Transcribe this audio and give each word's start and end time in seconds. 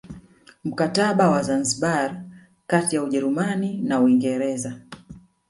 Mkataba 0.63 1.29
wa 1.29 1.43
Zanzibar 1.43 2.23
kati 2.67 2.95
ya 2.95 3.03
Ujerumani 3.03 3.81
na 3.81 4.01
Uingereza 4.01 4.81